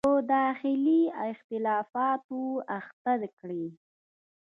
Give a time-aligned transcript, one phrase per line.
[0.07, 2.41] په داخلي اختلافاتو
[2.79, 3.65] اخته کړي.